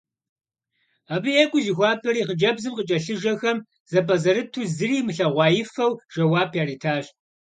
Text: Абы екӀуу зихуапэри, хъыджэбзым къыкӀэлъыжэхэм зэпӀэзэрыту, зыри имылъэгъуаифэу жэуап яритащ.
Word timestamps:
Абы 1.13 1.31
екӀуу 1.43 1.63
зихуапэри, 1.65 2.25
хъыджэбзым 2.27 2.73
къыкӀэлъыжэхэм 2.77 3.57
зэпӀэзэрыту, 3.91 4.67
зыри 4.75 4.95
имылъэгъуаифэу 5.01 5.91
жэуап 6.13 6.51
яритащ. 6.61 7.05